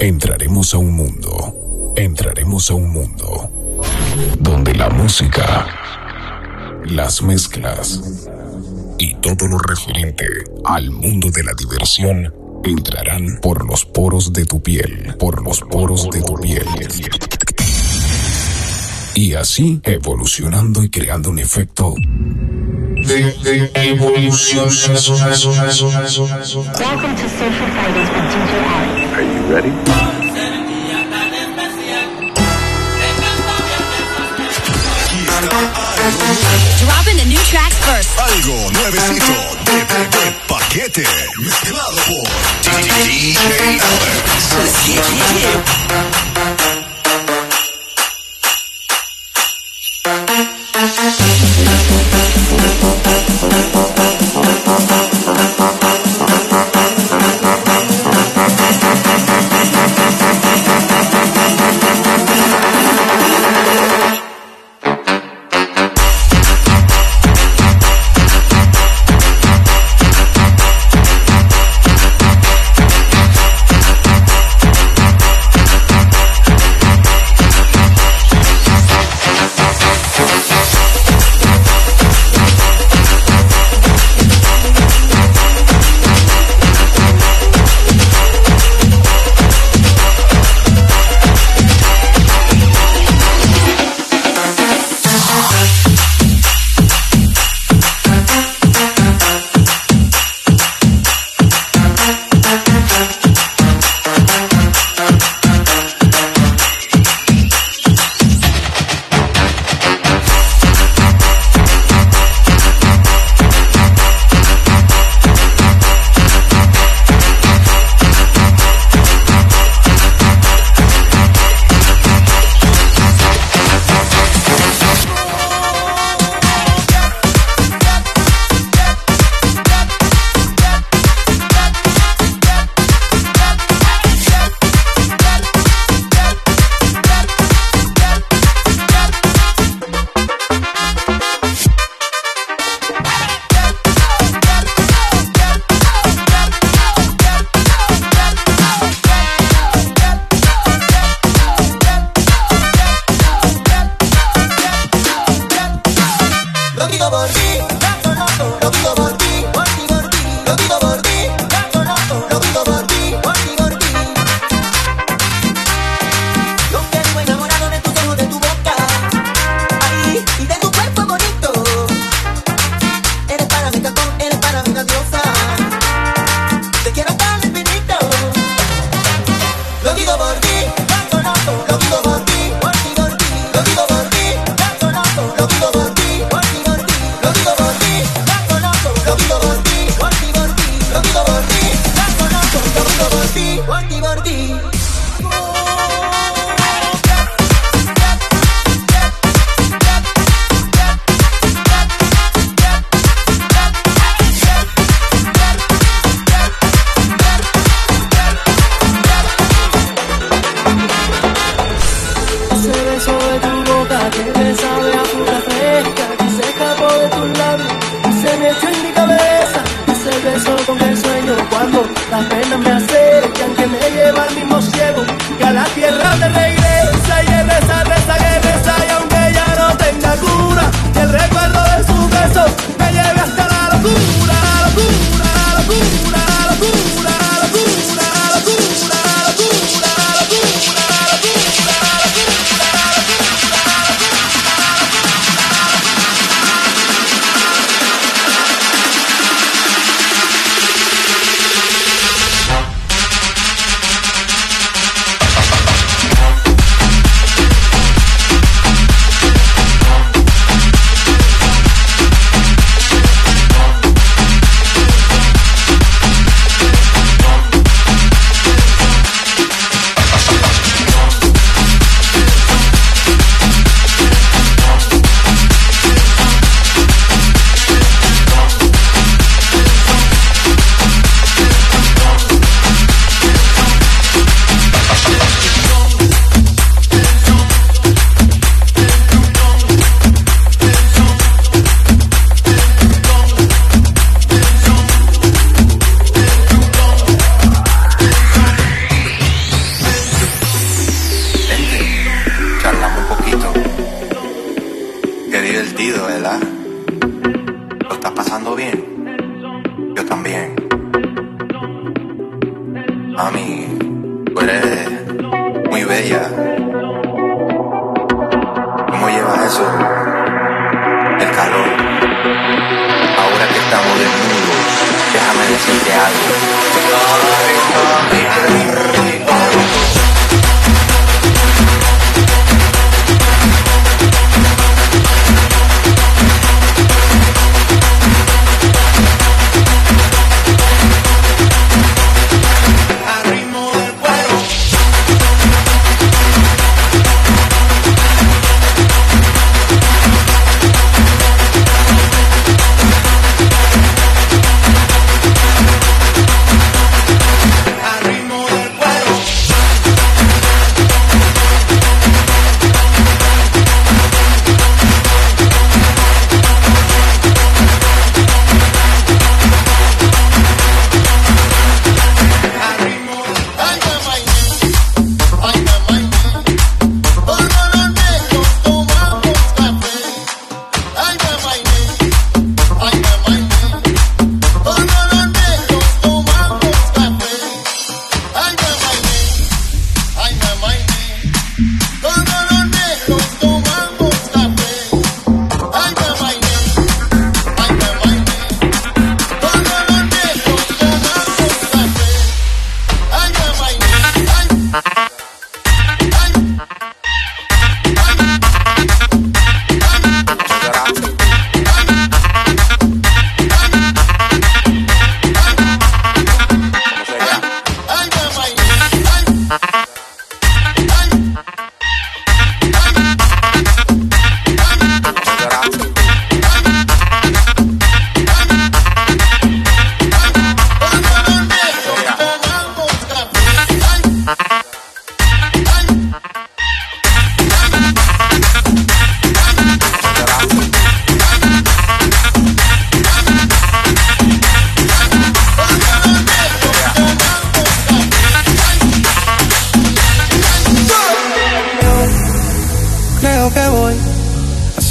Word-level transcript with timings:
Entraremos 0.00 0.74
a 0.74 0.78
un 0.78 0.92
mundo, 0.92 1.92
entraremos 1.96 2.70
a 2.70 2.74
un 2.74 2.90
mundo 2.90 3.50
donde 4.38 4.72
la 4.74 4.90
música, 4.90 5.66
las 6.84 7.20
mezclas 7.20 8.28
y 8.96 9.16
todo 9.16 9.48
lo 9.48 9.58
referente 9.58 10.24
al 10.64 10.92
mundo 10.92 11.32
de 11.32 11.42
la 11.42 11.52
diversión 11.58 12.32
entrarán 12.62 13.40
por 13.42 13.66
los 13.66 13.84
poros 13.86 14.32
de 14.32 14.44
tu 14.44 14.62
piel, 14.62 15.16
por 15.18 15.42
los 15.42 15.62
poros 15.62 16.08
de 16.10 16.22
tu 16.22 16.34
piel. 16.34 16.66
Y 19.16 19.34
así 19.34 19.80
evolucionando 19.82 20.84
y 20.84 20.90
creando 20.90 21.30
un 21.30 21.40
efecto 21.40 21.96
the, 23.08 23.32
the 23.40 23.72
evolution. 23.72 24.58
Welcome 24.58 24.74
to 27.16 27.24
Social 27.28 27.66
Fighters 27.72 28.08
with 28.12 28.28
DJ 28.28 28.52
Alex. 28.68 29.12
Are 29.16 29.22
you 29.24 29.40
ready? 29.48 29.72
Dropping 36.84 37.16
the 37.16 37.24
new 37.26 37.40
tracks 37.48 37.78
first. 37.88 38.12
Algo 38.20 38.68
nuevecito 38.72 39.32
de, 39.64 39.78
de 39.88 40.32
paquete 40.46 41.04
mezclado 41.38 41.96
por 42.06 42.28
DJ 43.02 43.38
Alex. 43.38 43.82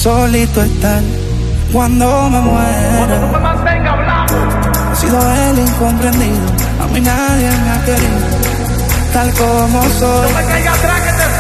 Solito 0.07 0.61
estar 0.61 1.01
cuando 1.73 2.29
me 2.29 2.39
muera. 2.39 3.17
He 4.93 4.95
sido 4.95 5.19
el 5.19 5.59
incomprendido, 5.59 6.47
a 6.81 6.87
mí 6.93 7.01
nadie 7.01 7.49
me 7.63 7.71
ha 7.71 7.79
querido, 7.83 8.19
tal 9.11 9.33
como 9.33 9.83
soy. 9.99 10.29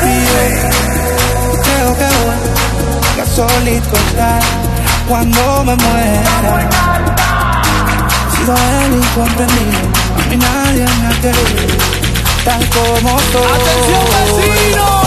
Y 0.03 0.15
yo 0.27 1.61
creo 1.63 1.89
que 1.99 2.09
voy 2.25 3.21
a 3.21 3.25
solito 3.37 3.95
estar 4.09 4.41
cuando 5.07 5.63
me 5.63 5.75
muera. 5.83 6.31
He 8.25 8.35
sido 8.35 8.53
el 8.83 8.93
incomprendido, 9.01 9.79
a 10.17 10.29
mí 10.29 10.35
nadie 10.35 10.85
me 10.99 11.07
ha 11.07 11.15
querido, 11.21 11.77
tal 12.43 12.63
como 12.75 13.11
soy. 13.31 13.51
¡Atención, 13.61 14.05
vecino! 14.11 15.06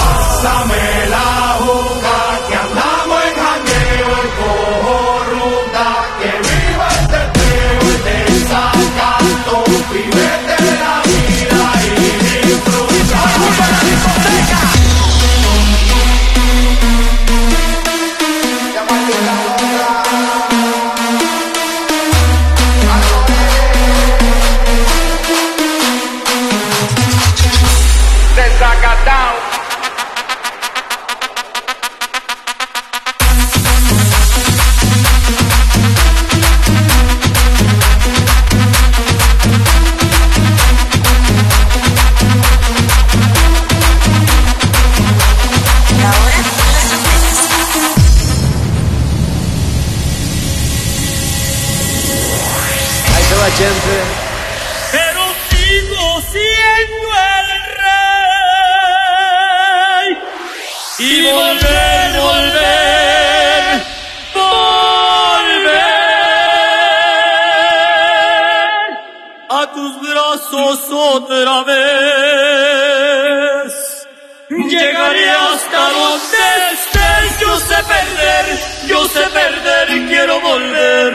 Quiero 80.21 80.41
volver, 80.41 81.13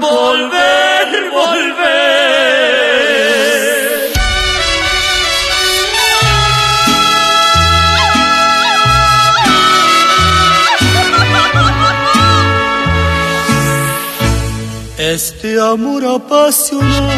volver, 0.00 1.30
volver. 1.30 1.82
Este 14.98 15.60
amor 15.60 16.02
apasionado 16.04 17.10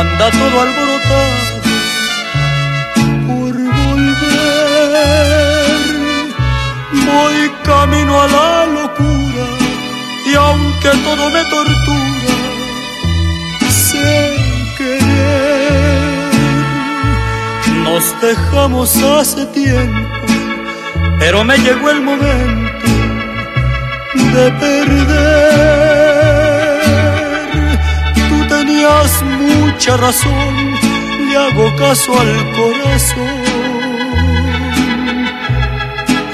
anda 0.00 0.30
todo 0.30 0.60
alborotado. 0.60 1.48
Voy 7.06 7.38
camino 7.64 8.22
a 8.22 8.28
la 8.28 8.66
locura 8.66 9.17
que 10.90 10.98
todo 10.98 11.30
me 11.30 11.44
tortura 11.44 12.34
sin 13.68 14.76
querer. 14.76 16.32
Nos 17.84 18.20
dejamos 18.22 18.96
hace 19.02 19.46
tiempo, 19.46 20.26
pero 21.18 21.44
me 21.44 21.58
llegó 21.58 21.90
el 21.90 22.00
momento 22.00 22.88
de 24.34 24.50
perder. 24.62 25.58
Tú 28.28 28.38
tenías 28.56 29.22
mucha 29.22 29.96
razón, 29.96 30.74
le 31.26 31.36
hago 31.36 31.76
caso 31.76 32.18
al 32.18 32.32
corazón 32.58 33.42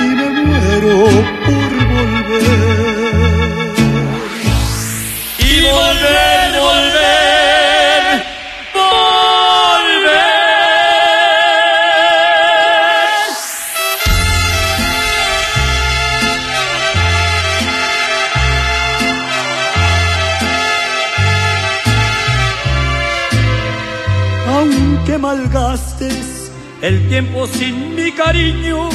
y 0.01 0.03
me 0.19 0.29
muero 0.43 0.97
por 1.47 1.71
volver. 1.93 3.04
Volver, 5.63 6.61
volver, 6.61 8.25
volver. 8.75 10.15
Aunque 24.49 25.19
malgastes 25.19 26.51
el 26.83 27.09
tiempo 27.09 27.47
sin 27.47 27.95
mi 27.95 28.11
cariño 28.11 28.89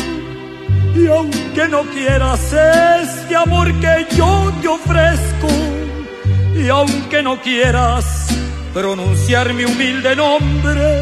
y 0.94 1.08
aunque 1.08 1.68
no 1.70 1.84
quieras 1.84 2.52
este 2.52 3.36
amor 3.36 3.72
que 3.80 4.08
yo 4.16 4.52
te 4.62 4.68
ofrezco 4.68 5.79
y 6.60 6.70
aunque 6.70 7.24
no 7.24 7.42
quieras 7.42 8.28
pronunciar 8.74 9.54
mi 9.54 9.66
humilde 9.66 10.16
nombre, 10.16 11.02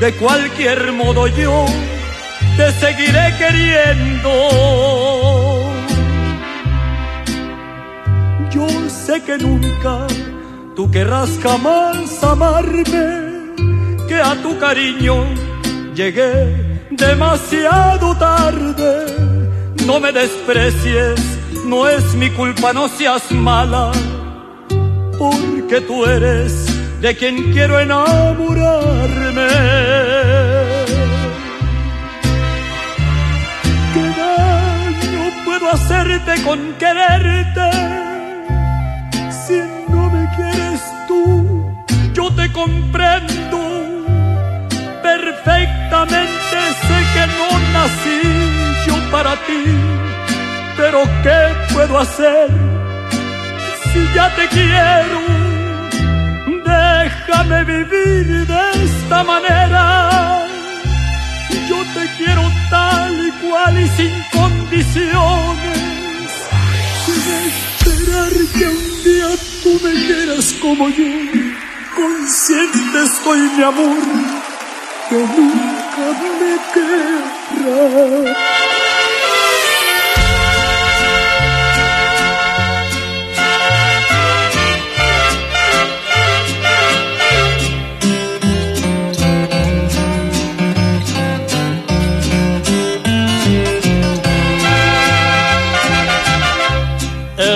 de 0.00 0.12
cualquier 0.14 0.92
modo 0.92 1.26
yo 1.26 1.66
te 2.56 2.72
seguiré 2.72 3.34
queriendo. 3.38 4.30
Yo 8.50 8.66
sé 8.88 9.22
que 9.22 9.36
nunca 9.38 10.06
tú 10.74 10.90
querrás 10.90 11.30
jamás 11.42 12.22
amarme, 12.22 13.54
que 14.08 14.14
a 14.14 14.34
tu 14.42 14.58
cariño 14.58 15.24
llegué 15.94 16.80
demasiado 16.90 18.16
tarde. 18.16 19.16
No 19.86 20.00
me 20.00 20.12
desprecies, 20.12 21.20
no 21.64 21.86
es 21.86 22.14
mi 22.14 22.30
culpa, 22.30 22.72
no 22.72 22.88
seas 22.88 23.30
mala, 23.30 23.92
porque 25.18 25.80
tú 25.82 26.04
eres 26.04 26.52
de 27.00 27.16
quien 27.16 27.52
quiero 27.52 27.78
enamorarme. 27.80 29.48
¿Qué 33.94 34.04
daño 34.22 35.44
puedo 35.44 35.70
hacerte 35.70 36.42
con 36.42 36.74
quererte? 36.74 37.70
Si 39.46 39.60
no 39.88 40.10
me 40.10 40.28
quieres 40.36 40.82
tú, 41.08 41.74
yo 42.12 42.30
te 42.34 42.50
comprendo 42.52 43.58
perfectamente. 45.02 46.56
Sé 46.86 46.98
que 47.14 47.24
no 47.38 47.48
nací 47.72 48.20
yo 48.86 49.10
para 49.10 49.34
ti, 49.46 49.64
pero 50.76 51.02
¿qué 51.22 51.74
puedo 51.74 51.98
hacer 51.98 52.85
si 53.92 54.00
ya 54.14 54.26
te 54.34 54.48
quiero? 54.48 55.20
Déjame 56.64 57.64
vivir 57.64 58.46
de 58.46 58.62
esta 58.84 59.22
manera. 59.24 59.84
Yo 61.68 61.76
te 61.94 62.04
quiero 62.16 62.42
tal 62.70 63.12
y 63.28 63.30
cual 63.42 63.74
y 63.80 63.88
sin 63.96 64.14
condiciones. 64.32 65.80
Sin 67.04 67.22
esperar 67.48 68.32
que 68.56 68.64
un 68.64 68.84
día 69.04 69.30
tú 69.62 69.70
me 69.84 69.92
quieras 70.06 70.46
como 70.60 70.84
yo. 70.88 71.10
Consciente 71.94 72.98
estoy, 73.04 73.40
mi 73.56 73.62
amor, 73.62 74.02
que 75.08 75.16
nunca 75.16 76.06
me 76.40 76.52
querrás. 76.74 78.36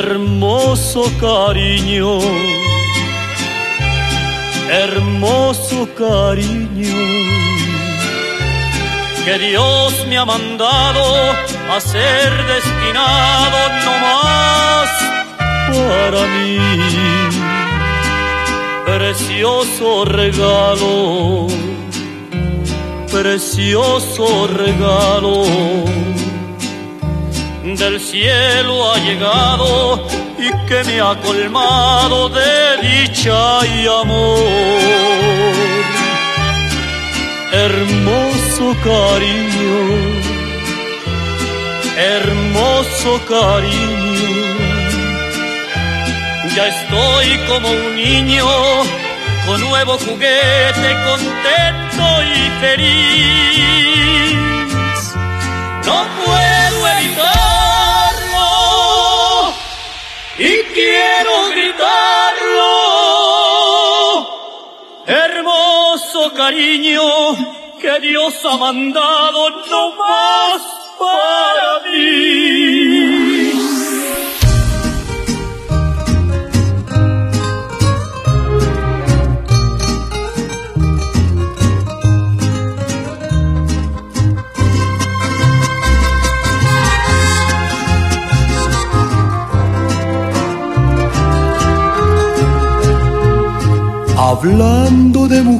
Hermoso 0.02 1.02
cariño, 1.20 2.20
hermoso 4.70 5.86
cariño, 5.94 6.96
que 9.26 9.38
Dios 9.38 10.06
me 10.08 10.16
ha 10.16 10.24
mandado 10.24 11.02
a 11.74 11.80
ser 11.80 12.30
destinado 12.54 13.58
no 13.84 13.92
más 14.06 14.88
para 15.68 16.22
mí. 16.34 16.58
Precioso 18.86 20.06
regalo, 20.06 21.46
precioso 23.12 24.46
regalo 24.46 25.44
del 27.62 28.00
cielo 28.00 28.90
ha 28.90 28.98
llegado 28.98 30.06
y 30.38 30.50
que 30.66 30.82
me 30.84 31.00
ha 31.00 31.14
colmado 31.20 32.30
de 32.30 32.78
dicha 32.82 33.66
y 33.66 33.86
amor. 33.86 35.50
Hermoso 37.52 38.76
cariño, 38.82 39.72
hermoso 41.96 43.20
cariño, 43.28 44.30
ya 46.56 46.66
estoy 46.68 47.38
como 47.46 47.68
un 47.68 47.96
niño 47.96 48.46
con 49.46 49.60
nuevo 49.60 49.98
juguete, 49.98 50.96
contento 51.04 52.22
y 52.22 52.50
feliz. 52.60 54.00
No 55.84 56.06
puedo 56.24 56.88
evitarlo 56.88 57.39
quiero 60.74 61.48
gritarlo. 61.50 62.70
Hermoso 65.06 66.32
cariño 66.34 67.02
que 67.80 68.00
Dios 68.00 68.34
ha 68.44 68.56
mandado 68.56 69.50
no 69.50 69.92
más 69.96 70.62
para 70.98 71.80
mí. 71.88 73.29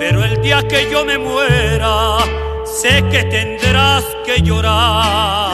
Pero 0.00 0.24
el 0.24 0.40
día 0.40 0.62
que 0.66 0.90
yo 0.90 1.04
me 1.04 1.18
muera, 1.18 2.16
sé 2.64 3.04
que 3.12 3.22
tendrás 3.24 4.02
que 4.24 4.40
llorar. 4.40 5.50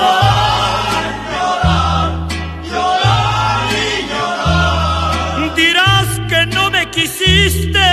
Dirás 5.57 6.09
que 6.29 6.47
no 6.47 6.71
me 6.71 6.89
quisiste, 6.93 7.89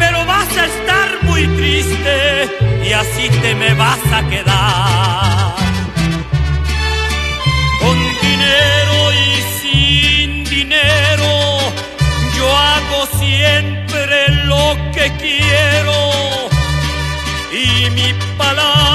pero 0.00 0.26
vas 0.26 0.52
a 0.58 0.64
estar 0.66 1.08
muy 1.22 1.46
triste 1.58 2.16
y 2.84 2.92
así 2.92 3.28
te 3.40 3.54
me 3.54 3.72
vas 3.74 4.04
a 4.18 4.20
quedar. 4.28 5.54
Con 7.82 7.98
dinero 8.20 8.96
y 9.26 9.30
sin 9.60 10.44
dinero, 10.44 11.30
yo 12.36 12.46
hago 12.56 13.06
siempre 13.20 13.81
lo 14.52 14.76
que 14.94 15.06
quiero 15.22 15.98
y 17.52 17.90
mi 17.90 18.08
palabra 18.36 18.91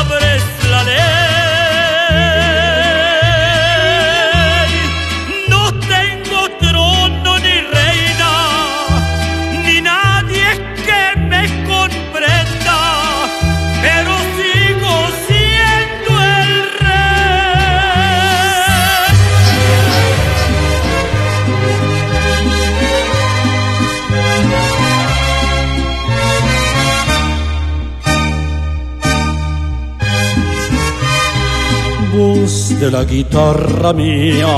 la 32.97 33.03
guitarra 33.03 33.93
mía. 33.93 34.55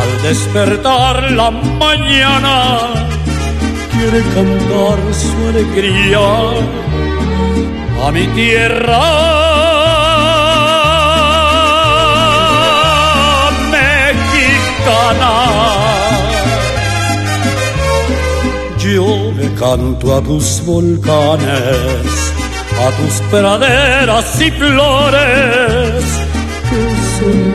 Al 0.00 0.12
despertar 0.22 1.30
la 1.30 1.48
mañana, 1.84 2.56
quiere 3.92 4.20
cantar 4.34 4.98
su 5.22 5.36
alegría 5.50 6.26
a 8.04 8.10
mi 8.10 8.26
tierra. 8.38 9.04
Yo 18.78 19.32
le 19.38 19.48
canto 19.54 20.16
a 20.16 20.20
tus 20.22 20.62
volcanes, 20.64 22.14
a 22.86 22.88
tus 22.98 23.14
praderas 23.30 24.40
y 24.40 24.50
flores, 24.50 26.27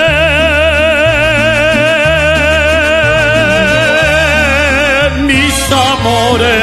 mis 5.27 5.73
amores. 5.73 6.57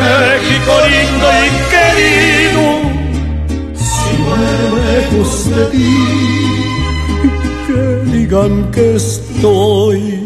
México 0.00 0.72
lindo 0.90 1.28
y 1.44 1.48
querido, 1.72 2.64
si 3.74 4.10
muero 4.22 4.68
lejos 4.88 5.30
que 7.66 7.82
digan 8.10 8.52
que 8.70 8.86
estoy 8.96 10.25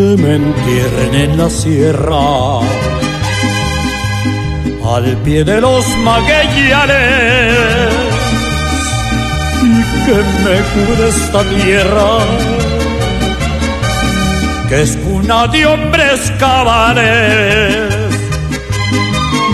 que 0.00 0.16
me 0.22 0.34
entierren 0.36 1.14
en 1.14 1.36
la 1.36 1.50
sierra, 1.50 2.60
al 4.94 5.06
pie 5.24 5.44
de 5.44 5.60
los 5.60 5.84
maguellanes, 5.98 7.92
y 9.68 9.80
que 10.04 10.18
me 10.44 10.56
cubra 10.72 11.04
esta 11.16 11.42
tierra, 11.54 12.10
que 14.70 14.82
es 14.84 14.96
cuna 15.04 15.46
de 15.48 15.66
hombres 15.66 16.32
cabales, 16.38 17.94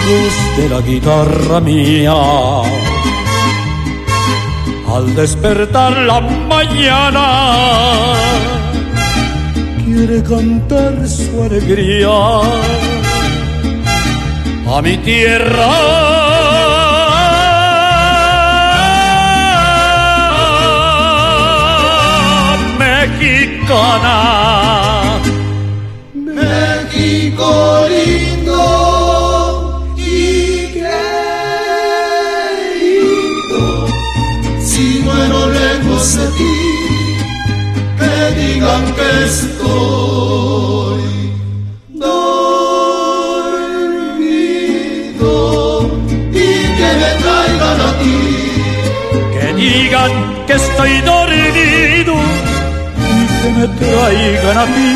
voz 0.07 0.37
de 0.59 0.69
la 0.69 0.81
guitarra 0.81 1.61
mía. 1.61 2.19
Al 4.95 5.07
despertar 5.17 5.93
la 6.11 6.21
mañana, 6.21 7.27
cantar 10.29 11.07
su 11.07 11.43
alegría 11.43 12.09
a 14.67 14.83
mi 14.83 14.97
tierra. 14.99 15.71
Mexicana, 23.37 25.21
México 26.15 27.49
lindo 27.89 28.61
y 29.97 30.01
querido, 30.75 31.47
si 34.61 35.01
muero 35.05 35.41
lejos 35.51 36.17
de 36.17 36.27
ti, 36.39 36.57
que 37.99 38.15
digan 38.41 38.85
que 38.95 39.09
estoy 39.25 40.16
que 50.47 50.55
estoy 50.55 51.01
dormido 51.03 52.15
y 53.12 53.27
que 53.43 53.51
me 53.59 53.69
traigan 53.69 54.59
a 54.59 54.65
ti, 54.65 54.93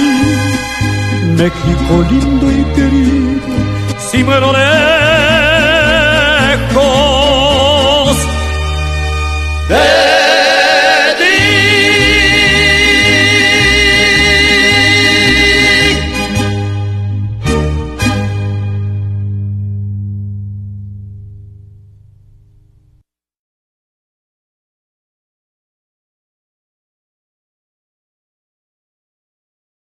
México 1.36 2.04
lindo 2.10 2.50
y 2.50 2.64
querido, 2.74 3.50
si 3.98 4.24
muero 4.24 4.52
lejos 4.52 4.89